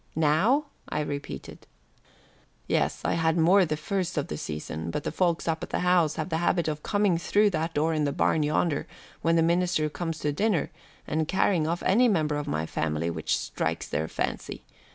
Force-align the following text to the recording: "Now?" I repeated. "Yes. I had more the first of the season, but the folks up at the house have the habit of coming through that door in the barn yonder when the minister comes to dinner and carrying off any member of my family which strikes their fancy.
"Now?" 0.15 0.65
I 0.89 1.01
repeated. 1.01 1.67
"Yes. 2.65 3.01
I 3.05 3.13
had 3.13 3.37
more 3.37 3.65
the 3.67 3.77
first 3.77 4.17
of 4.17 4.29
the 4.29 4.35
season, 4.35 4.89
but 4.89 5.03
the 5.03 5.11
folks 5.11 5.47
up 5.47 5.61
at 5.61 5.69
the 5.69 5.81
house 5.81 6.15
have 6.15 6.29
the 6.29 6.39
habit 6.39 6.67
of 6.67 6.81
coming 6.81 7.19
through 7.19 7.51
that 7.51 7.75
door 7.75 7.93
in 7.93 8.05
the 8.05 8.11
barn 8.11 8.41
yonder 8.41 8.87
when 9.21 9.35
the 9.35 9.43
minister 9.43 9.89
comes 9.89 10.17
to 10.21 10.33
dinner 10.33 10.71
and 11.05 11.27
carrying 11.27 11.67
off 11.67 11.83
any 11.83 12.07
member 12.07 12.37
of 12.37 12.47
my 12.47 12.65
family 12.65 13.11
which 13.11 13.37
strikes 13.37 13.87
their 13.87 14.07
fancy. 14.07 14.63